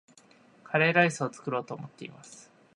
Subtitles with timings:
[0.63, 2.49] カレーライスを作ろうと思っています